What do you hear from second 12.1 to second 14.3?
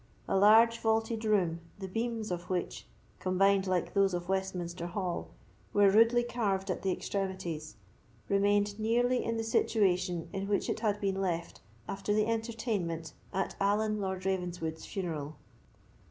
the entertainment at Allan Lord